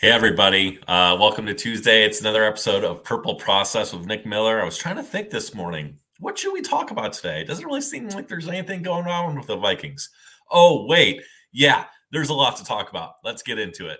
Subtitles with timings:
[0.00, 0.78] Hey, everybody.
[0.86, 2.04] Uh, welcome to Tuesday.
[2.04, 4.62] It's another episode of Purple Process with Nick Miller.
[4.62, 7.40] I was trying to think this morning, what should we talk about today?
[7.40, 10.08] It doesn't really seem like there's anything going on with the Vikings.
[10.52, 11.20] Oh, wait.
[11.50, 13.14] Yeah, there's a lot to talk about.
[13.24, 13.98] Let's get into it.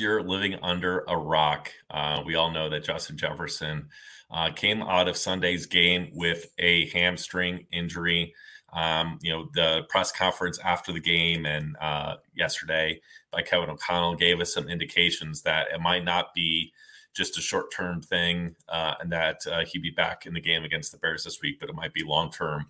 [0.00, 3.88] You're living under a rock, uh, we all know that Justin Jefferson
[4.30, 8.34] uh, came out of Sunday's game with a hamstring injury.
[8.72, 13.00] Um, you know, the press conference after the game and uh, yesterday
[13.32, 16.72] by Kevin O'Connell gave us some indications that it might not be
[17.14, 20.64] just a short term thing uh, and that uh, he'd be back in the game
[20.64, 22.66] against the Bears this week, but it might be long term.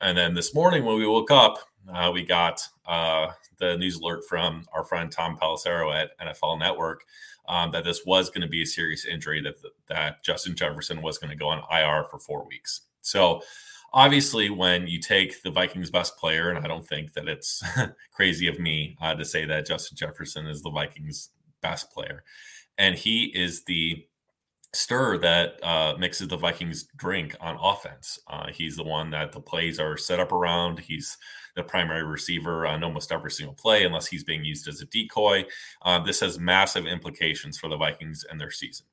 [0.00, 1.58] And then this morning when we woke up,
[1.92, 7.04] uh, we got uh, the news alert from our friend Tom Pelissero at NFL Network
[7.48, 9.56] um, that this was going to be a serious injury that
[9.88, 12.82] that Justin Jefferson was going to go on IR for four weeks.
[13.00, 13.42] So
[13.92, 17.62] obviously, when you take the Vikings' best player, and I don't think that it's
[18.12, 22.24] crazy of me uh, to say that Justin Jefferson is the Vikings' best player,
[22.78, 24.06] and he is the
[24.72, 28.18] stir that uh, mixes the Vikings drink on offense.
[28.28, 30.78] Uh, he's the one that the plays are set up around.
[30.78, 31.16] He's
[31.56, 35.44] the primary receiver on almost every single play, unless he's being used as a decoy.
[35.82, 38.86] Uh, this has massive implications for the Vikings and their season.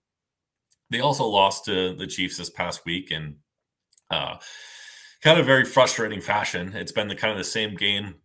[0.90, 3.36] They also lost to the Chiefs this past week in
[4.10, 4.38] uh,
[5.22, 6.74] kind of very frustrating fashion.
[6.76, 8.16] It's been the kind of the same game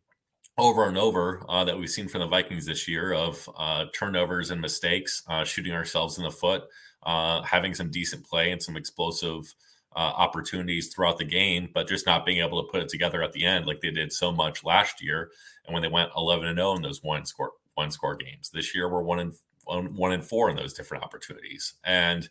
[0.59, 4.51] over and over uh, that we've seen from the Vikings this year of uh, turnovers
[4.51, 6.65] and mistakes, uh, shooting ourselves in the foot,
[7.05, 9.55] uh, having some decent play and some explosive
[9.95, 13.33] uh, opportunities throughout the game, but just not being able to put it together at
[13.33, 15.31] the end like they did so much last year.
[15.67, 18.75] And when they went 11 and 0 in those one score one score games, this
[18.75, 19.33] year we're one in
[19.65, 21.75] one, one and four in those different opportunities.
[21.85, 22.29] And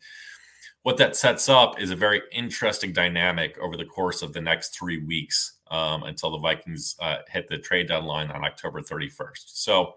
[0.84, 4.70] what that sets up is a very interesting dynamic over the course of the next
[4.70, 9.44] three weeks um, until the Vikings uh, hit the trade deadline on October 31st.
[9.46, 9.96] So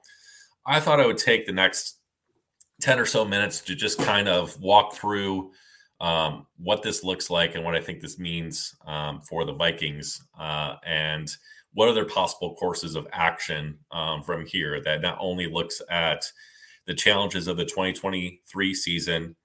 [0.67, 2.01] I thought I would take the next
[2.81, 5.53] 10 or so minutes to just kind of walk through
[6.01, 10.23] um, what this looks like and what I think this means um, for the Vikings
[10.39, 11.35] uh, and
[11.73, 16.25] what are their possible courses of action um, from here that not only looks at
[16.87, 19.37] the challenges of the 2023 season,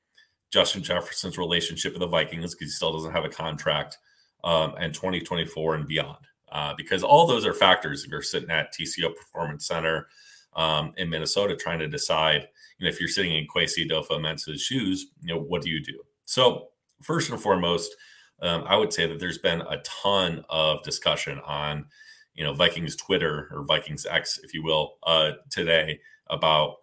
[0.52, 3.98] Justin Jefferson's relationship with the Vikings because he still doesn't have a contract,
[4.44, 6.18] um, and 2024 and beyond.
[6.52, 10.08] Uh, because all those are factors if you're sitting at TCO Performance Center
[10.56, 12.48] um, in Minnesota trying to decide,
[12.86, 16.00] know, if you're sitting in Kwesi Adofo-Mensah's shoes, you know, what do you do?
[16.26, 16.68] So,
[17.02, 17.96] first and foremost,
[18.42, 21.86] um, I would say that there's been a ton of discussion on,
[22.34, 26.76] you know, Vikings Twitter or Vikings X, if you will, uh, today about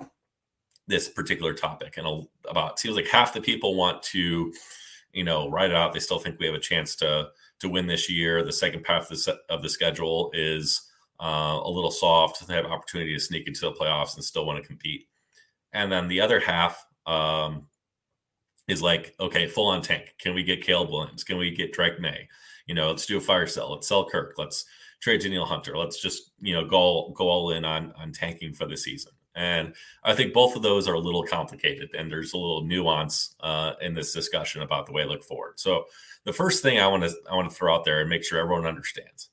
[0.87, 4.53] this particular topic, and about seems like half the people want to,
[5.13, 5.93] you know, write it out.
[5.93, 7.29] They still think we have a chance to
[7.61, 8.43] to win this year.
[8.43, 10.83] The second half of the, of the schedule is
[11.21, 12.47] uh, a little soft.
[12.47, 15.07] They have opportunity to sneak into the playoffs and still want to compete.
[15.77, 17.69] And then the other half, um,
[18.69, 20.15] is like, okay, full on tank.
[20.19, 21.23] Can we get Caleb Williams?
[21.23, 22.29] Can we get Drake Maye?
[22.67, 23.73] You know, let's do a fire sell.
[23.73, 24.35] Let's sell Kirk.
[24.37, 24.65] Let's
[25.01, 25.77] trade Danielle Hunter.
[25.77, 29.13] Let's just, you know, go go all in on on tanking for the season.
[29.37, 33.37] And I think both of those are a little complicated, and there's a little nuance
[33.41, 35.61] uh, in this discussion about the way I look forward.
[35.61, 35.85] So
[36.25, 38.41] the first thing I want to I want to throw out there and make sure
[38.41, 39.29] everyone understands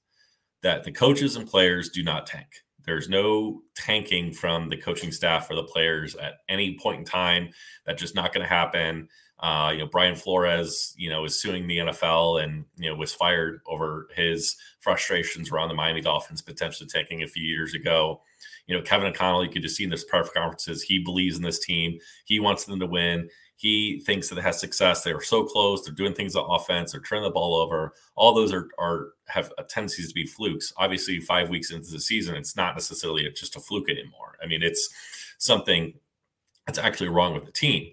[0.61, 2.47] that the coaches and players do not tank.
[2.85, 7.49] There's no tanking from the coaching staff or the players at any point in time.
[7.85, 9.07] That's just not going to happen.
[9.39, 13.13] Uh, you know, Brian Flores, you know, is suing the NFL and, you know, was
[13.13, 18.21] fired over his frustrations around the Miami Dolphins potentially taking a few years ago.
[18.67, 21.44] You know, Kevin O'Connell, you could just see in this press conferences, he believes in
[21.44, 22.00] this team.
[22.23, 23.29] He wants them to win.
[23.63, 25.03] He thinks that it has success.
[25.03, 25.86] They are so close.
[25.86, 26.92] They're doing things on offense.
[26.92, 27.94] They're turning the ball over.
[28.15, 30.74] All those are, are have tendencies to be flukes.
[30.75, 34.38] Obviously, five weeks into the season, it's not necessarily just a fluke anymore.
[34.44, 34.89] I mean, it's
[35.38, 35.94] something
[36.68, 37.92] that's actually wrong with the team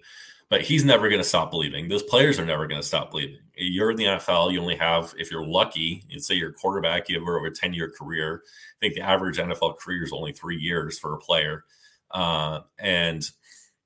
[0.51, 1.87] but he's never going to stop believing.
[1.87, 3.37] Those players are never going to stop believing.
[3.55, 4.51] You're in the NFL.
[4.51, 7.55] You only have, if you're lucky, and say you're a quarterback, you have over a
[7.55, 8.43] 10 year career.
[8.45, 11.63] I think the average NFL career is only three years for a player.
[12.11, 13.31] Uh, and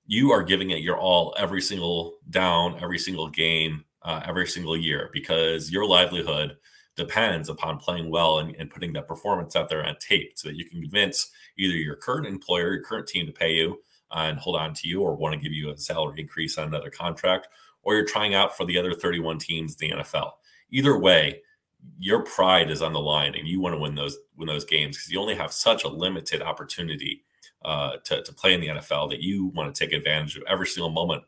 [0.07, 4.77] you are giving it your all every single down, every single game, uh, every single
[4.77, 6.57] year because your livelihood
[6.95, 10.55] depends upon playing well and, and putting that performance out there on tape so that
[10.55, 13.81] you can convince either your current employer, your current team to pay you
[14.11, 16.67] uh, and hold on to you or want to give you a salary increase on
[16.67, 17.47] another contract
[17.81, 20.31] or you're trying out for the other 31 teams in the NFL.
[20.69, 21.41] Either way,
[21.99, 24.97] your pride is on the line and you want to win those win those games
[24.97, 27.23] because you only have such a limited opportunity
[27.65, 30.67] uh, to, to play in the NFL that you want to take advantage of every
[30.67, 31.23] single moment.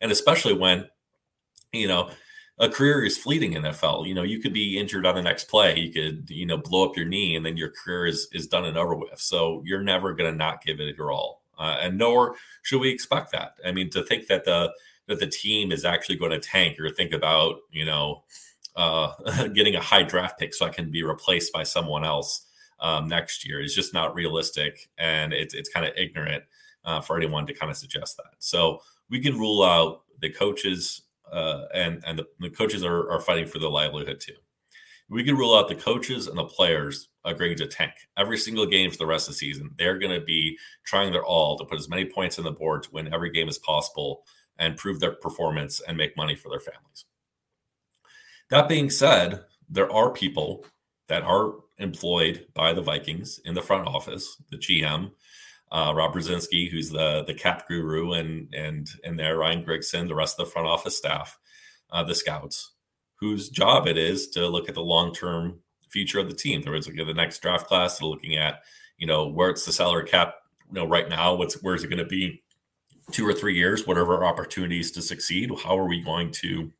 [0.00, 0.86] And especially when,
[1.72, 2.10] you know,
[2.58, 4.06] a career is fleeting in NFL.
[4.06, 5.78] You know, you could be injured on the next play.
[5.78, 8.64] You could, you know, blow up your knee and then your career is is done
[8.64, 9.18] and over with.
[9.18, 11.42] So you're never going to not give it your all.
[11.58, 13.54] Uh, and nor should we expect that.
[13.64, 14.72] I mean, to think that the
[15.06, 18.24] that the team is actually going to tank or think about, you know,
[18.76, 22.47] uh, getting a high draft pick so I can be replaced by someone else
[22.80, 26.44] um, next year is just not realistic, and it's it's kind of ignorant
[26.84, 28.34] uh, for anyone to kind of suggest that.
[28.38, 28.80] So
[29.10, 33.46] we can rule out the coaches, uh, and and the, the coaches are, are fighting
[33.46, 34.36] for their livelihood too.
[35.10, 38.90] We can rule out the coaches and the players agreeing to tank every single game
[38.90, 39.70] for the rest of the season.
[39.78, 42.82] They're going to be trying their all to put as many points on the board
[42.82, 44.24] to win every game as possible
[44.58, 47.06] and prove their performance and make money for their families.
[48.50, 50.66] That being said, there are people
[51.08, 55.12] that are employed by the Vikings in the front office, the GM,
[55.70, 60.14] uh, Rob Brzezinski, who's the the cap guru, and and and there Ryan Grigson, the
[60.14, 61.38] rest of the front office staff,
[61.90, 62.72] uh, the scouts,
[63.16, 66.62] whose job it is to look at the long term future of the team.
[66.62, 68.62] There is looking at the next draft class, they're looking at
[68.96, 70.34] you know where it's the salary cap,
[70.68, 72.42] you know right now, what's where is it going to be
[73.12, 75.50] two or three years, whatever opportunities to succeed.
[75.64, 76.72] How are we going to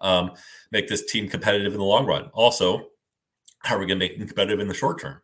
[0.00, 0.32] um,
[0.70, 2.30] make this team competitive in the long run?
[2.32, 2.88] Also,
[3.66, 5.20] how are we going to make them competitive in the short term?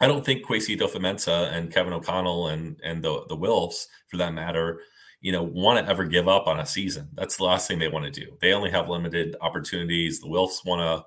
[0.00, 4.32] I don't think Kwesi Adofo-Mensah and Kevin O'Connell and and the the Wilfs, for that
[4.32, 4.80] matter,
[5.20, 7.08] you know, want to ever give up on a season.
[7.14, 8.36] That's the last thing they want to do.
[8.40, 10.20] They only have limited opportunities.
[10.20, 11.04] The Wilfs want to,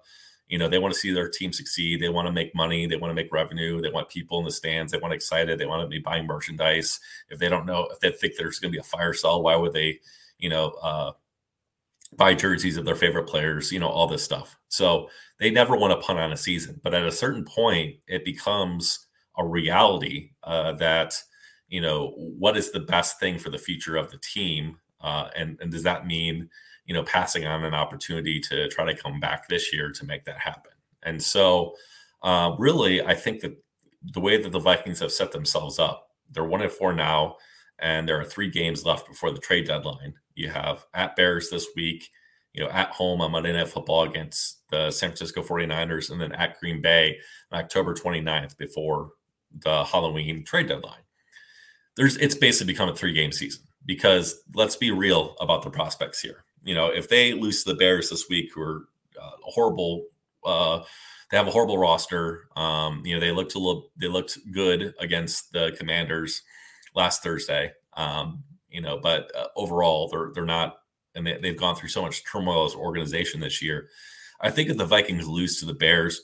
[0.48, 2.02] you know, they want to see their team succeed.
[2.02, 2.86] They want to make money.
[2.86, 3.80] They want to make revenue.
[3.80, 4.92] They want people in the stands.
[4.92, 5.58] They want excited.
[5.58, 7.00] They want to be buying merchandise.
[7.30, 9.56] If they don't know, if they think there's going to be a fire sale, why
[9.56, 10.02] would they,
[10.38, 11.12] you know, uh,
[12.18, 13.72] buy jerseys of their favorite players?
[13.72, 14.58] You know, all this stuff.
[14.68, 15.10] So
[15.40, 16.80] they never want to punt on a season.
[16.84, 21.16] But at a certain point, it becomes a reality uh, that
[21.68, 25.58] you know what is the best thing for the future of the team, uh, and
[25.62, 26.50] and does that mean
[26.86, 30.26] you know passing on an opportunity to try to come back this year to make
[30.26, 30.74] that happen?
[31.04, 31.76] And so,
[32.22, 33.58] uh, really, I think that
[34.14, 37.38] the way that the Vikings have set themselves up, they're one and four now,
[37.80, 40.14] and there are three games left before the trade deadline.
[40.36, 42.10] You have at Bears this week
[42.54, 46.34] you know, at home on Monday Night Football against the San Francisco 49ers and then
[46.34, 47.18] at Green Bay
[47.52, 49.12] on October 29th before
[49.64, 51.00] the Halloween trade deadline.
[51.96, 56.22] There's it's basically become a three game season because let's be real about the prospects
[56.22, 56.44] here.
[56.64, 58.86] You know, if they lose to the Bears this week, who are
[59.22, 60.06] uh, horrible,
[60.46, 60.82] uh,
[61.30, 62.48] they have a horrible roster.
[62.56, 66.44] Um, you know, they looked a little, they looked good against the Commanders
[66.96, 67.72] last Thursday.
[67.94, 70.78] Um, you know, but uh, overall, they're they're not
[71.16, 73.90] and they, they've gone through so much turmoil as organization this year.
[74.40, 76.22] I think if the Vikings lose to the Bears,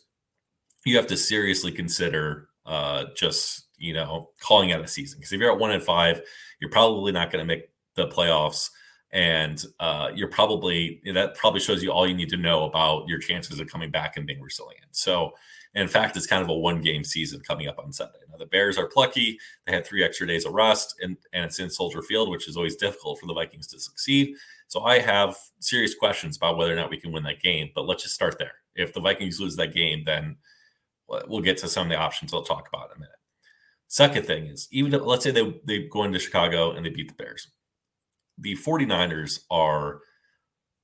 [0.86, 5.40] you have to seriously consider uh, just you know calling out a season because if
[5.40, 6.22] you're at one and five,
[6.60, 8.70] you're probably not going to make the playoffs,
[9.12, 13.20] and uh, you're probably that probably shows you all you need to know about your
[13.20, 14.88] chances of coming back and being resilient.
[14.92, 15.34] So.
[15.76, 18.18] In fact, it's kind of a one game season coming up on Sunday.
[18.38, 19.38] The Bears are plucky.
[19.66, 22.58] They had three extra days of rest, and, and it's in Soldier Field, which is
[22.58, 24.36] always difficult for the Vikings to succeed.
[24.68, 27.70] So I have serious questions about whether or not we can win that game.
[27.74, 28.54] But let's just start there.
[28.76, 30.38] If the Vikings lose that game, then
[31.08, 33.16] we'll get to some of the options I'll talk about in a minute.
[33.88, 37.08] Second thing is, even if, let's say they, they go into Chicago and they beat
[37.08, 37.48] the Bears.
[38.38, 40.02] The 49ers are,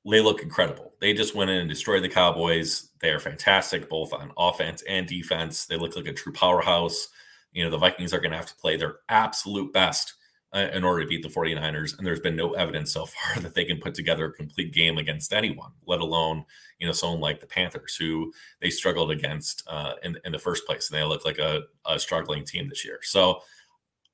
[0.10, 0.94] they look incredible.
[1.02, 2.90] They just went in and destroyed the Cowboys.
[3.02, 5.66] They are fantastic, both on offense and defense.
[5.66, 7.10] They look like a true powerhouse.
[7.54, 10.14] You know, the Vikings are going to have to play their absolute best
[10.54, 11.98] uh, in order to beat the 49ers.
[11.98, 14.98] And there's been no evidence so far that they can put together a complete game
[14.98, 16.46] against anyone, let alone,
[16.80, 18.32] you know, someone like the Panthers, who
[18.62, 20.90] they struggled against uh, in, in the first place.
[20.90, 23.00] And they look like a, a struggling team this year.
[23.02, 23.42] So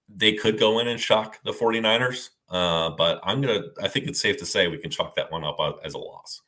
[0.07, 2.29] they could go in and shock the 49ers.
[2.49, 5.31] Uh, but I'm going to, I think it's safe to say we can chalk that
[5.31, 6.41] one up as a loss.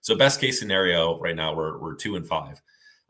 [0.00, 2.60] So best case scenario right now, we're, we're two and five.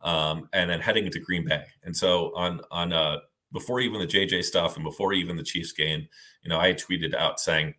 [0.02, 1.64] Um, and then heading into Green Bay.
[1.84, 3.18] And so on on uh,
[3.52, 6.08] before even the JJ stuff and before even the Chiefs game,
[6.42, 7.74] you know, I tweeted out saying,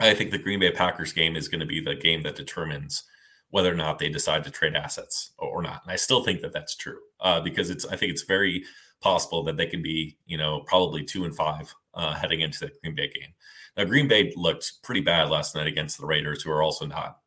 [0.00, 3.04] I think the Green Bay Packers game is going to be the game that determines
[3.50, 5.82] whether or not they decide to trade assets or not.
[5.84, 8.64] And I still think that that's true uh, because it's, I think it's very
[9.00, 12.72] possible that they can be, you know, probably two and five uh, heading into the
[12.82, 13.32] Green Bay game.
[13.76, 17.18] Now, Green Bay looked pretty bad last night against the Raiders, who are also not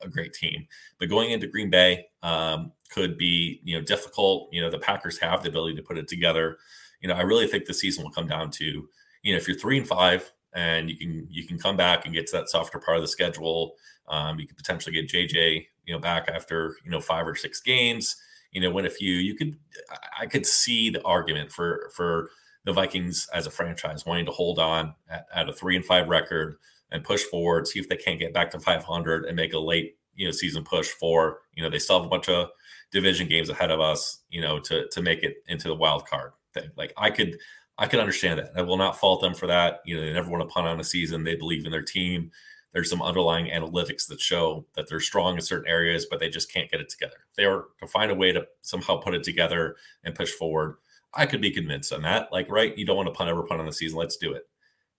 [0.00, 0.66] a great team.
[0.98, 4.48] But going into Green Bay um, could be, you know, difficult.
[4.52, 6.58] You know, the Packers have the ability to put it together
[7.02, 8.88] you know, I really think the season will come down to,
[9.22, 12.14] you know, if you're three and five and you can you can come back and
[12.14, 13.74] get to that softer part of the schedule.
[14.08, 17.60] Um, you could potentially get JJ, you know, back after you know five or six
[17.60, 18.16] games.
[18.52, 19.14] You know, win a few.
[19.14, 19.56] You could,
[20.18, 22.30] I could see the argument for for
[22.64, 26.08] the Vikings as a franchise wanting to hold on at, at a three and five
[26.08, 26.56] record
[26.90, 29.96] and push forward, see if they can't get back to 500 and make a late
[30.14, 32.48] you know season push for you know they still have a bunch of
[32.92, 36.32] division games ahead of us, you know, to to make it into the wild card
[36.54, 36.70] thing.
[36.76, 37.38] Like I could
[37.78, 38.52] I could understand that.
[38.54, 39.80] I will not fault them for that.
[39.84, 41.24] You know, they never want to punt on a season.
[41.24, 42.30] They believe in their team.
[42.72, 46.52] There's some underlying analytics that show that they're strong in certain areas, but they just
[46.52, 47.16] can't get it together.
[47.36, 50.76] They are to find a way to somehow put it together and push forward.
[51.14, 52.32] I could be convinced on that.
[52.32, 53.98] Like, right, you don't want to punt ever punt on the season.
[53.98, 54.44] Let's do it.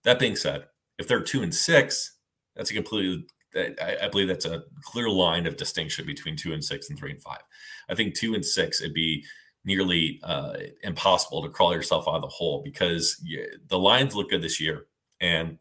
[0.04, 0.66] That being said,
[0.98, 2.16] if they're two and six,
[2.54, 6.64] that's a completely I, I, believe that's a clear line of distinction between two and
[6.64, 7.42] six and three and five.
[7.88, 9.24] I think two and six, it'd be
[9.64, 14.30] nearly uh, impossible to crawl yourself out of the hole because you, the Lions look
[14.30, 14.86] good this year,
[15.20, 15.58] and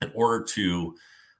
[0.00, 0.94] in order to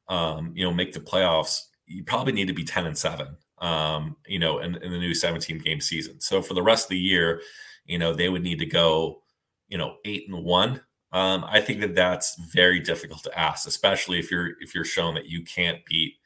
[0.09, 3.37] um, you know make the playoffs, you probably need to be ten and seven.
[3.59, 6.21] Um, you know, in, in the new 17 game season.
[6.21, 7.41] So for the rest of the year,
[7.87, 9.23] you know, they would need to go,
[9.69, 10.83] you know, eight and one
[11.15, 15.15] um, I think that that's very difficult to ask, especially if you're if you're shown
[15.15, 16.17] that you can't beat,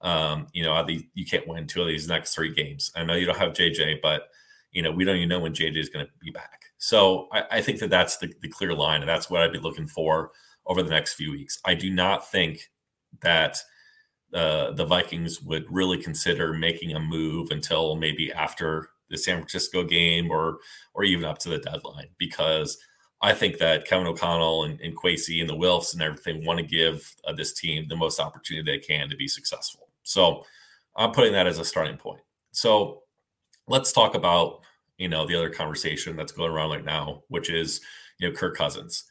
[0.00, 0.84] um, you know,
[1.14, 2.90] you can't win two of these next three games.
[2.96, 4.30] I know you don't have JJ, but
[4.72, 6.64] you know we don't even know when JJ is going to be back.
[6.78, 9.60] So I, I think that that's the, the clear line, and that's what I'd be
[9.60, 10.32] looking for
[10.66, 11.60] over the next few weeks.
[11.64, 12.68] I do not think
[13.20, 13.58] that
[14.34, 19.84] uh, the Vikings would really consider making a move until maybe after the San Francisco
[19.84, 20.58] game or
[20.94, 22.76] or even up to the deadline because
[23.22, 26.66] I think that Kevin O'Connell and, and Kwesi and the Wilfs and everything want to
[26.66, 29.88] give uh, this team the most opportunity they can to be successful.
[30.02, 30.44] So
[30.96, 32.20] I'm putting that as a starting point.
[32.50, 33.02] So
[33.68, 34.60] let's talk about
[34.98, 37.80] you know the other conversation that's going around right now, which is
[38.18, 39.04] you know Kirk Cousins.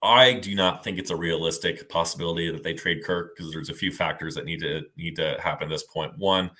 [0.00, 3.74] I do not think it's a realistic possibility that they trade Kirk because there's a
[3.74, 6.12] few factors that need to need to happen at this point.
[6.16, 6.50] One,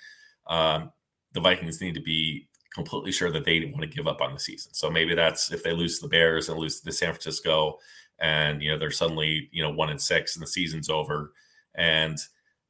[0.48, 0.90] um,
[1.32, 2.47] the Vikings need to be
[2.78, 4.72] completely sure that they want to give up on the season.
[4.72, 7.78] So maybe that's if they lose the Bears and lose to San Francisco,
[8.20, 11.32] and you know they're suddenly you know one and six and the season's over,
[11.74, 12.16] and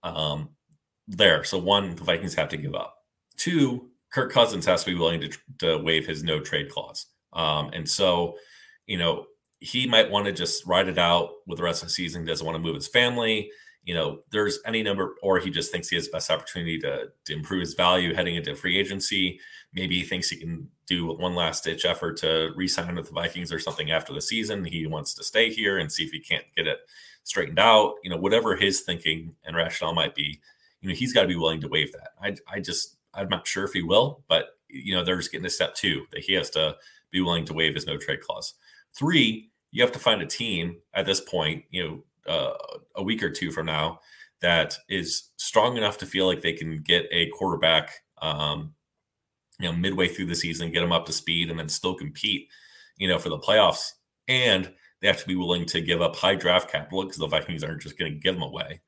[0.02, 0.48] um,
[1.06, 1.44] there.
[1.44, 3.04] So one, the Vikings have to give up.
[3.36, 7.70] Two, Kirk Cousins has to be willing to, to waive his no trade clause, um,
[7.74, 8.36] and so
[8.86, 9.26] you know
[9.60, 12.24] he might want to just ride it out with the rest of the season.
[12.24, 13.50] Doesn't want to move his family
[13.84, 17.32] you know, there's any number, or he just thinks he has best opportunity to, to
[17.32, 19.40] improve his value heading into free agency.
[19.72, 23.52] Maybe he thinks he can do one last ditch effort to re-sign with the Vikings
[23.52, 24.64] or something after the season.
[24.64, 26.78] He wants to stay here and see if he can't get it
[27.24, 27.94] straightened out.
[28.02, 30.40] You know, whatever his thinking and rationale might be,
[30.80, 32.10] you know, he's got to be willing to waive that.
[32.20, 35.44] I, I just, I'm not sure if he will, but you know, they're just getting
[35.44, 36.76] to step two that he has to
[37.10, 38.54] be willing to waive his no trade clause.
[38.94, 42.52] Three, you have to find a team at this point, you know, uh,
[42.96, 44.00] a week or two from now
[44.40, 47.90] that is strong enough to feel like they can get a quarterback,
[48.22, 48.74] um,
[49.58, 52.48] you know, midway through the season, get them up to speed, and then still compete,
[52.96, 53.90] you know, for the playoffs.
[54.28, 57.64] And they have to be willing to give up high draft capital because the Vikings
[57.64, 58.80] aren't just going to give them away.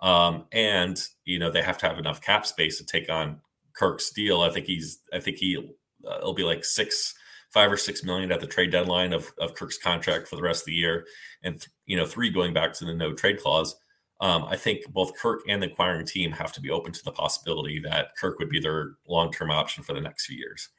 [0.00, 3.40] Um, and you know, they have to have enough cap space to take on
[3.74, 4.40] Kirk's deal.
[4.40, 7.14] I think he's, I think he, uh, it'll be like six
[7.50, 10.62] five or six million at the trade deadline of, of Kirk's contract for the rest
[10.62, 11.06] of the year,
[11.42, 13.76] and you know three going back to the no trade clause.
[14.20, 17.12] Um, I think both Kirk and the acquiring team have to be open to the
[17.12, 20.70] possibility that Kirk would be their long term option for the next few years.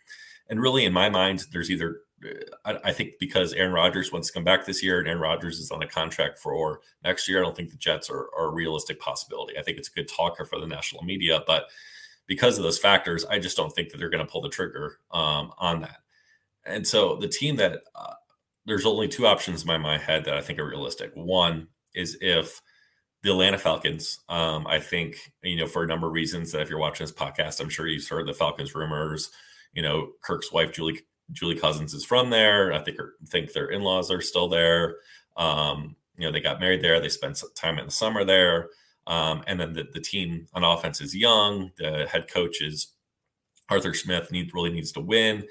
[0.49, 1.97] And really, in my mind, there's either
[2.65, 5.59] I, I, think because Aaron Rodgers wants to come back this year and Aaron Rodgers
[5.59, 8.53] is on a contract for next year, I don't think the Jets are, are a
[8.53, 9.57] realistic possibility.
[9.57, 11.65] I think it's a good talker for the national media, but
[12.25, 14.97] because of those factors, I just don't think that they're going to pull the trigger
[15.11, 15.97] um, on that.
[16.67, 18.13] And so the team that uh,
[18.65, 21.11] there's only two options in my, my head that I think are realistic.
[21.15, 22.61] One is if
[23.23, 26.69] the Atlanta Falcons, um, I think, you know, for a number of reasons that if
[26.69, 29.31] you're watching this podcast, I'm sure you've heard the Falcons rumors.
[29.73, 30.99] You know, Kirk's wife, Julie
[31.31, 32.73] Julie Cousins, is from there.
[32.73, 32.97] I think
[33.27, 34.97] think their in-laws are still there.
[35.35, 36.99] Um, you know, they got married there.
[36.99, 38.69] They spent time in the summer there.
[39.05, 41.71] Um, and then the, the team on offense is young.
[41.77, 42.93] The head coach is
[43.69, 44.31] Arthur Smith.
[44.31, 45.45] Need really needs to win.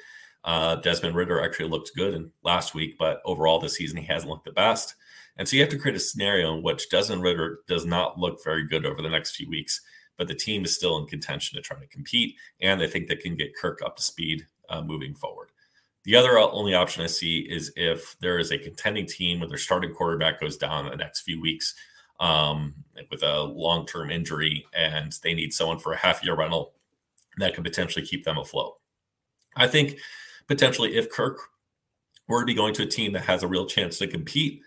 [0.47, 4.31] Uh, Desmond Ridder actually looked good in last week, but overall this season he hasn't
[4.31, 4.95] looked the best.
[5.37, 8.43] And so you have to create a scenario in which Desmond Ridder does not look
[8.43, 9.83] very good over the next few weeks,
[10.17, 13.17] but the team is still in contention to try to compete, and they think they
[13.17, 15.51] can get Kirk up to speed uh, moving forward.
[16.05, 19.59] The other only option I see is if there is a contending team where their
[19.59, 21.75] starting quarterback goes down in the next few weeks
[22.21, 22.75] um,
[23.11, 26.75] with a long term injury and they need someone for a half year rental
[27.39, 28.77] that could potentially keep them afloat.
[29.57, 29.99] I think
[30.49, 31.39] potentially if Kirk
[32.29, 34.61] were to be going to a team that has a real chance to compete,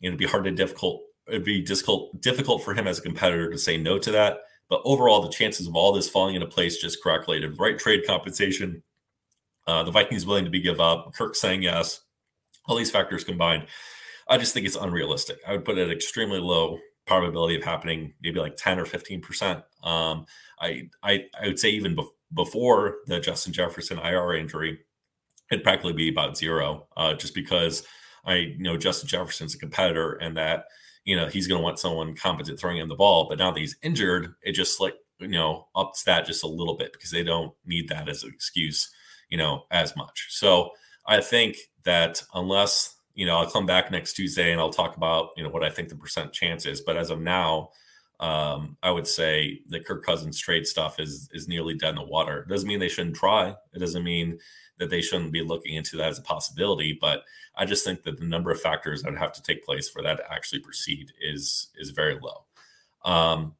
[0.00, 3.02] you know, it'd be hard to difficult it'd be difficult difficult for him as a
[3.02, 4.38] competitor to say no to that.
[4.68, 8.82] But overall, the chances of all this falling into place just the right trade compensation,
[9.66, 12.00] uh, the Vikings willing to be give up, Kirk saying yes,
[12.66, 13.66] all these factors combined,
[14.28, 15.38] I just think it's unrealistic.
[15.46, 19.62] I would put it extremely low probability of happening, maybe like 10 or 15 percent.
[19.82, 20.26] Um,
[20.60, 24.80] I, I I would say even be- before the Justin Jefferson IR injury,
[25.50, 27.84] it'd practically be about zero, uh, just because
[28.24, 30.66] I know Justin Jefferson's a competitor and that
[31.04, 33.28] you know he's going to want someone competent throwing him the ball.
[33.28, 36.76] But now that he's injured, it just like you know ups that just a little
[36.76, 38.90] bit because they don't need that as an excuse,
[39.28, 40.26] you know, as much.
[40.30, 40.70] So
[41.06, 45.30] I think that unless you know, I'll come back next Tuesday and I'll talk about,
[45.36, 46.82] you know, what I think the percent chance is.
[46.82, 47.70] But as of now,
[48.20, 52.02] um, I would say the Kirk Cousins trade stuff is is nearly dead in the
[52.02, 52.42] water.
[52.42, 53.54] It doesn't mean they shouldn't try.
[53.74, 54.38] It doesn't mean
[54.78, 56.96] that they shouldn't be looking into that as a possibility.
[56.98, 57.24] But
[57.56, 60.02] I just think that the number of factors that would have to take place for
[60.02, 62.44] that to actually proceed is is very low.
[63.04, 63.54] Um,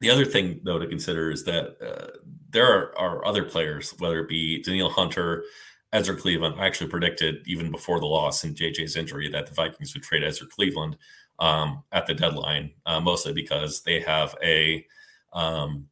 [0.00, 2.18] the other thing, though, to consider is that uh,
[2.50, 5.44] there are, are, other players, whether it be Danielle Hunter,
[5.92, 6.56] Ezra Cleveland.
[6.58, 10.22] I actually predicted even before the loss and JJ's injury that the Vikings would trade
[10.22, 10.98] Ezra Cleveland
[11.38, 14.86] um, at the deadline, uh, mostly because they have a
[15.32, 15.88] um,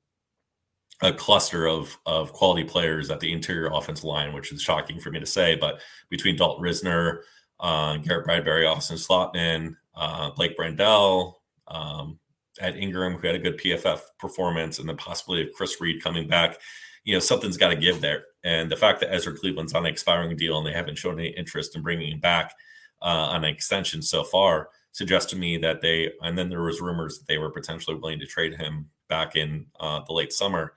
[1.02, 5.10] a cluster of of quality players at the interior offensive line, which is shocking for
[5.10, 5.56] me to say.
[5.56, 7.20] But between Dalton Risner,
[7.60, 11.34] uh, Garrett Bradbury, Austin Schlottmann, uh, Blake Brandel,
[11.68, 12.18] um,
[12.60, 16.28] Ed Ingram, who had a good PFF performance, and the possibility of Chris Reed coming
[16.28, 16.58] back,
[17.04, 18.24] you know, something's got to give there.
[18.44, 21.30] And the fact that Ezra Cleveland's on an expiring deal and they haven't shown any
[21.30, 22.54] interest in bringing him back
[23.02, 26.80] uh, on an extension so far suggests to me that they, and then there was
[26.80, 30.74] rumors that they were potentially willing to trade him back in uh, the late summer,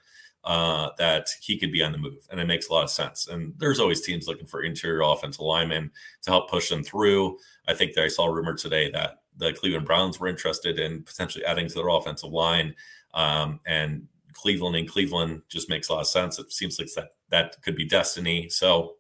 [0.48, 2.26] uh, that he could be on the move.
[2.32, 3.28] And it makes a lot of sense.
[3.28, 7.38] And there's always teams looking for interior offensive linemen to help push them through.
[7.68, 11.04] I think that I saw a rumor today that the Cleveland Browns were interested in
[11.04, 12.74] potentially adding to their offensive line.
[13.14, 16.40] Um, and Cleveland and Cleveland just makes a lot of sense.
[16.40, 18.48] It seems like that that could be destiny.
[18.48, 18.96] So,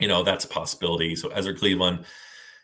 [0.00, 1.14] you know, that's a possibility.
[1.16, 2.06] So Ezra Cleveland,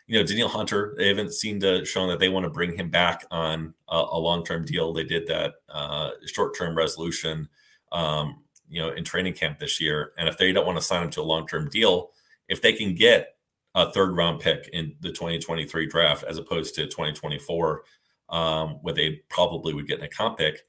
[0.07, 2.89] you know, Danielle Hunter, they haven't seen to shown that they want to bring him
[2.89, 4.93] back on a, a long-term deal.
[4.93, 7.47] They did that uh, short-term resolution,
[7.91, 10.11] um, you know, in training camp this year.
[10.17, 12.11] And if they don't want to sign him to a long-term deal,
[12.47, 13.35] if they can get
[13.75, 17.83] a third round pick in the 2023 draft as opposed to 2024,
[18.29, 20.61] um, where they probably would get a comp pick,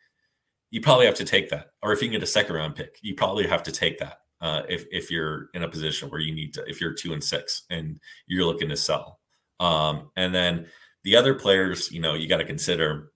[0.70, 1.72] you probably have to take that.
[1.82, 4.18] Or if you can get a second round pick, you probably have to take that.
[4.40, 7.22] Uh, if if you're in a position where you need to, if you're two and
[7.22, 9.20] six and you're looking to sell,
[9.58, 10.66] um, and then
[11.04, 13.12] the other players, you know, you got to consider,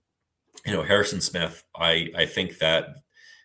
[0.66, 1.64] you know, Harrison Smith.
[1.74, 2.88] I I think that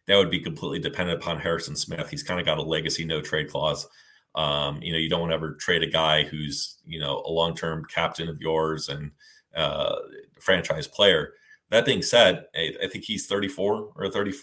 [0.10, 2.10] that would be completely dependent upon Harrison Smith.
[2.10, 3.88] He's kind of got a legacy no trade clause.
[4.34, 7.32] Um, you know, you don't want to ever trade a guy who's you know a
[7.32, 9.12] long term captain of yours and
[9.56, 9.96] uh,
[10.40, 11.34] franchise player.
[11.70, 14.34] That being said, I, think he's 34 or 30,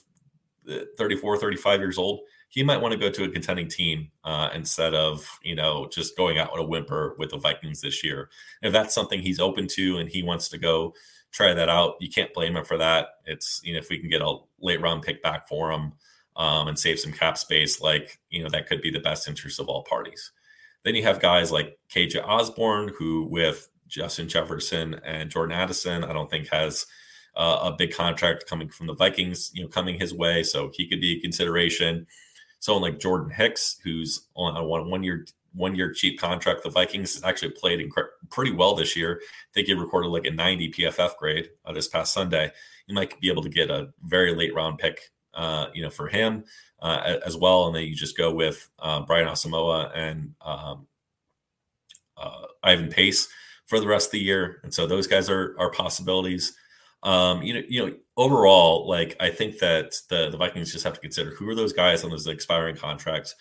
[0.97, 2.21] 34, 35 years old.
[2.49, 6.17] He might want to go to a contending team uh, instead of, you know, just
[6.17, 8.31] going out with a whimper with the Vikings this year.
[8.63, 10.95] If that's something he's open to and he wants to go
[11.37, 13.09] try that out, you can't blame him for that.
[13.25, 15.93] It's, you know, if we can get a late round pick back for him
[16.37, 19.61] um, and save some cap space, like, you know, that could be the best interest
[19.61, 20.33] of all parties.
[20.85, 26.13] Then you have guys like KJ Osborne, who with Justin Jefferson and Jordan Addison, I
[26.13, 26.87] don't think has–
[27.37, 30.89] uh, a big contract coming from the Vikings, you know, coming his way, so he
[30.89, 32.07] could be a consideration.
[32.61, 36.63] Someone like Jordan Hicks, who's on a one one year one year cheap contract.
[36.63, 37.89] The Vikings actually played
[38.31, 39.21] pretty well this year.
[39.23, 42.53] I think he recorded like a 90 PFF grade uh, this past Sunday.
[42.87, 45.01] You might be able to get a very late round pick,
[45.35, 46.45] uh, you know, for him
[46.81, 47.67] uh, as well.
[47.67, 50.87] And then you just go with uh, Brian Asamoah and um,
[52.17, 53.29] uh, Ivan Pace
[53.65, 54.61] for the rest of the year.
[54.63, 56.55] And so those guys are are possibilities.
[57.03, 60.95] Um, you know, you know, overall, like I think that the the Vikings just have
[60.95, 63.35] to consider who are those guys on those expiring contracts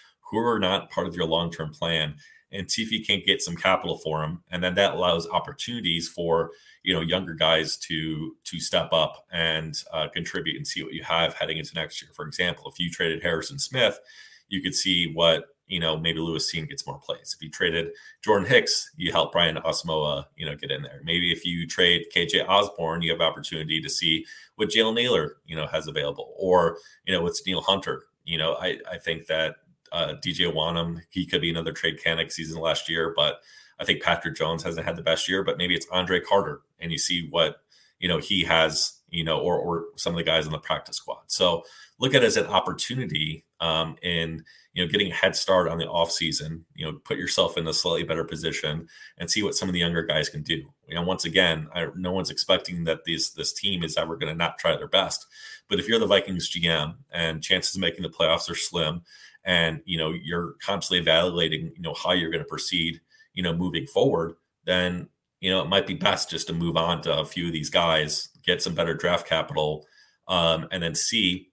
[0.44, 2.16] who are not part of your long term plan,
[2.52, 6.52] and you can't get some capital for them, and then that allows opportunities for
[6.84, 11.04] you know younger guys to to step up and uh, contribute and see what you
[11.04, 12.12] have heading into next year.
[12.14, 14.00] For example, if you traded Harrison Smith,
[14.48, 17.34] you could see what you know, maybe Lewis Cine gets more plays.
[17.36, 17.92] If you traded
[18.24, 21.02] Jordan Hicks, you help Brian Asamoah, you know, get in there.
[21.04, 25.56] Maybe if you trade KJ Osborne, you have opportunity to see what Jalen Nailor, you
[25.56, 26.34] know, has available.
[26.38, 28.04] Or, you know, with Neil Hunter.
[28.26, 29.56] You know, I, I think that
[29.96, 33.40] uh, DJ Wonnum, he could be another trade candidate season last year, but
[33.80, 36.92] I think Patrick Jones hasn't had the best year, but maybe it's Andre Carter and
[36.92, 37.62] you see what,
[38.00, 40.98] you know, he has, you know, or, or some of the guys in the practice
[40.98, 41.24] squad.
[41.28, 41.64] So
[42.00, 45.78] look at it as an opportunity um, in you know getting a head start on
[45.78, 46.66] the off season.
[46.76, 49.80] You know, put yourself in a slightly better position and see what some of the
[49.80, 50.64] younger guys can do.
[50.88, 54.32] You know, once again, I, no one's expecting that these this team is ever going
[54.32, 55.26] to not try their best.
[55.70, 59.02] But if you're the Vikings GM and chances of making the playoffs are slim,
[59.46, 63.00] and you know you're constantly evaluating you know how you're going to proceed,
[63.34, 65.08] you know, moving forward, then
[65.40, 67.70] you know it might be best just to move on to a few of these
[67.70, 69.86] guys, get some better draft capital,
[70.28, 71.50] um, and then see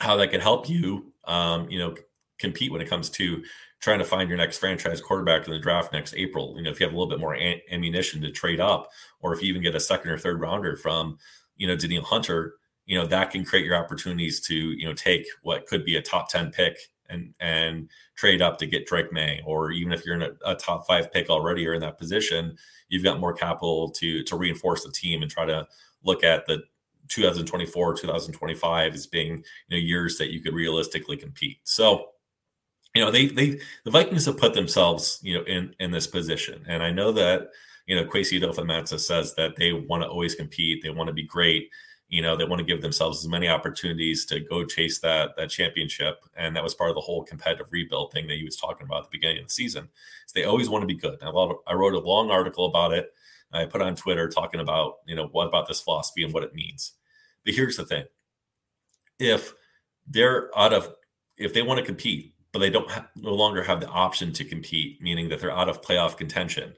[0.00, 1.94] how that can help you, um, you know,
[2.38, 3.42] compete when it comes to
[3.80, 6.54] trying to find your next franchise quarterback in the draft next April.
[6.56, 7.36] You know, if you have a little bit more
[7.70, 8.90] ammunition to trade up,
[9.20, 11.18] or if you even get a second or third rounder from,
[11.56, 12.54] you know, Danielle Hunter,
[12.86, 16.02] you know, that can create your opportunities to, you know, take what could be a
[16.02, 16.76] top 10 pick
[17.10, 20.54] and and trade up to get Drake Maye, or even if you're in a, a
[20.54, 22.56] top five pick already or in that position,
[22.88, 25.66] you've got more capital to to reinforce the team and try to
[26.04, 26.62] look at the
[27.08, 31.58] 2024 2025 as being you know years that you could realistically compete.
[31.64, 32.10] So
[32.94, 36.64] you know they they the vikings have put themselves you know in in this position.
[36.68, 37.48] And i know that
[37.86, 41.24] you know Kwesi Adofo-Mensah says that they want to always compete they want to be
[41.24, 41.70] great
[42.10, 45.48] you know they want to give themselves as many opportunities to go chase that that
[45.48, 48.84] championship and that was part of the whole competitive rebuild thing that he was talking
[48.84, 49.88] about at the beginning of the season
[50.30, 51.18] so they always want to be good.
[51.22, 51.28] I,
[51.66, 53.12] I wrote a long article about it.
[53.52, 56.54] I put on Twitter talking about, you know, what about this philosophy and what it
[56.54, 56.92] means.
[57.44, 58.04] But here's the thing.
[59.18, 59.54] If
[60.06, 60.94] they're out of,
[61.36, 64.44] if they want to compete, but they don't ha- no longer have the option to
[64.44, 66.74] compete, meaning that they're out of playoff contention,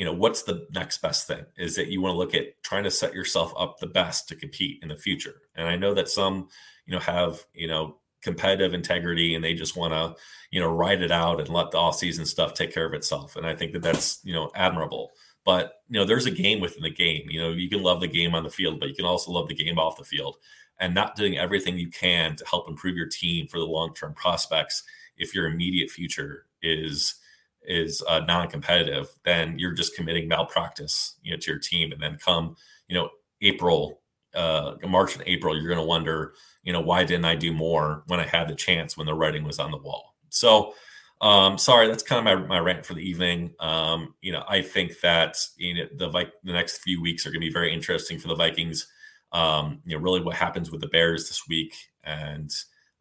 [0.00, 1.44] you know, what's the next best thing?
[1.58, 4.34] Is that you want to look at trying to set yourself up the best to
[4.34, 5.42] compete in the future.
[5.54, 6.48] And I know that some,
[6.86, 10.18] you know, have, you know, competitive integrity and they just want to,
[10.50, 13.36] you know, ride it out and let the off season stuff take care of itself.
[13.36, 15.10] And I think that that's, you know, admirable.
[15.44, 17.26] But you know, there's a game within the game.
[17.28, 19.48] You know, you can love the game on the field, but you can also love
[19.48, 20.38] the game off the field.
[20.78, 24.14] And not doing everything you can to help improve your team for the long term
[24.14, 24.82] prospects.
[25.18, 27.16] If your immediate future is
[27.64, 31.92] is uh, non-competitive, then you're just committing malpractice, you know, to your team.
[31.92, 32.56] And then come,
[32.88, 33.10] you know,
[33.42, 34.00] April,
[34.34, 38.04] uh, March and April, you're going to wonder, you know, why didn't I do more
[38.06, 40.14] when I had the chance when the writing was on the wall?
[40.30, 40.74] So
[41.20, 43.52] um, sorry, that's kind of my, my rant for the evening.
[43.60, 46.08] Um, you know, I think that you know the
[46.44, 48.86] the next few weeks are going to be very interesting for the Vikings.
[49.32, 52.50] Um, you know, really what happens with the Bears this week and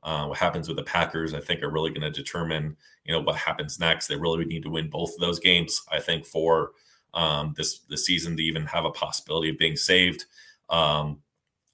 [0.04, 3.22] uh, what happens with the Packers, I think, are really going to determine you know
[3.22, 4.08] what happens next.
[4.08, 6.72] They really need to win both of those games, I think, for
[7.14, 10.26] um, this this season to even have a possibility of being saved.
[10.70, 11.20] Um,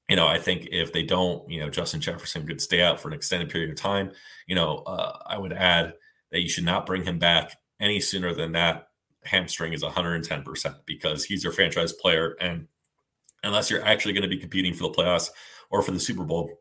[0.10, 3.08] you know, I think if they don't, you know, Justin Jefferson could stay out for
[3.08, 4.12] an extended period of time.
[4.48, 5.94] You know, uh, I would add
[6.32, 8.90] that you should not bring him back any sooner than that
[9.26, 12.36] hamstring is 110% because he's your franchise player.
[12.40, 12.68] And
[13.44, 15.30] unless you're actually going to be competing for the playoffs
[15.70, 16.52] or for the Super Bowl,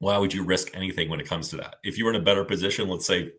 [0.00, 1.76] why would you risk anything when it comes to that?
[1.84, 3.32] If you were in a better position, let's say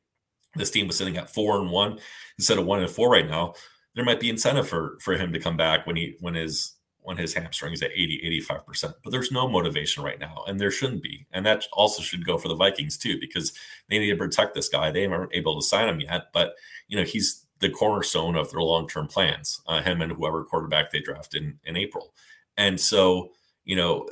[0.55, 1.99] this team was sitting at four and one
[2.37, 3.55] instead of one and four right now,
[3.95, 7.17] there might be incentive for for him to come back when he when his when
[7.17, 11.01] his hamstring is at 80 85% but there's no motivation right now and there shouldn't
[11.01, 11.25] be.
[11.31, 13.53] And that also should go for the vikings too because
[13.89, 14.91] they need to protect this guy.
[14.91, 16.53] They aren't able to sign him yet but
[16.87, 21.01] you know he's the cornerstone of their long-term plans uh, him and whoever quarterback they
[21.01, 22.13] draft in in april.
[22.55, 23.31] And so
[23.65, 24.07] you know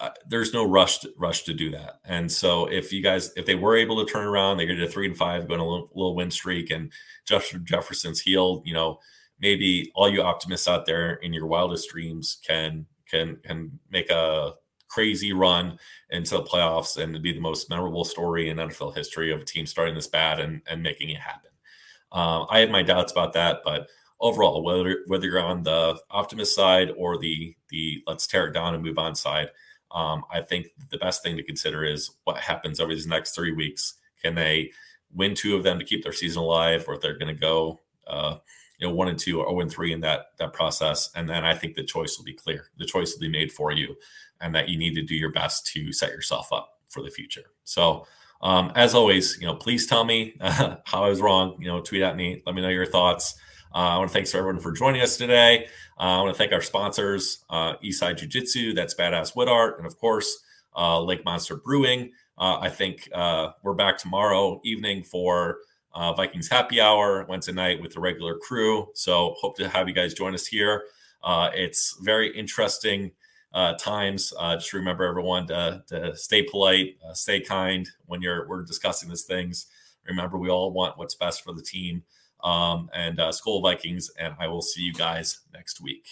[0.00, 3.46] uh, there's no rush to, rush to do that and so if you guys if
[3.46, 5.90] they were able to turn around they get a three and five going a little,
[5.94, 6.92] little win streak and
[7.26, 8.98] Jeff Jefferson's healed you know
[9.40, 14.52] maybe all you optimists out there in your wildest dreams can can can make a
[14.88, 15.78] crazy run
[16.10, 19.66] into the playoffs and be the most memorable story in NFL history of a team
[19.66, 21.50] starting this bad and, and making it happen.
[22.10, 23.86] Uh, I have my doubts about that, but
[24.18, 28.74] overall, whether whether you're on the optimist side or the the let's tear it down
[28.74, 29.50] and move on side,
[29.90, 33.52] um, I think the best thing to consider is what happens over these next three
[33.52, 33.94] weeks.
[34.22, 34.72] Can they
[35.14, 37.80] win two of them to keep their season alive, or if they're going to go
[38.06, 38.36] uh,
[38.78, 41.44] you know one and two or 0 and three in that that process, and then
[41.44, 42.70] I think the choice will be clear.
[42.78, 43.96] The choice will be made for you,
[44.40, 47.44] and that you need to do your best to set yourself up for the future.
[47.64, 48.06] So.
[48.40, 51.56] Um, as always, you know, please tell me uh, how I was wrong.
[51.58, 52.40] You know, tweet at me.
[52.46, 53.34] Let me know your thoughts.
[53.74, 55.66] Uh, I want to thanks everyone for joining us today.
[55.98, 59.76] Uh, I want to thank our sponsors, uh, Eastside Jiu Jitsu, that's Badass Wood Art,
[59.76, 60.42] and of course,
[60.74, 62.12] uh, Lake Monster Brewing.
[62.38, 65.58] Uh, I think uh, we're back tomorrow evening for
[65.94, 68.88] Vikings happy hour Wednesday night with the regular crew.
[68.94, 70.84] So hope to have you guys join us here.
[71.26, 73.10] It's very interesting
[73.78, 74.32] times.
[74.52, 79.66] Just remember everyone to, to stay polite, stay kind when you're we're discussing these things.
[80.06, 82.04] Remember, we all want what's best for the team.
[82.42, 86.06] Um, and uh, Skol Vikings, and I will see you guys next week.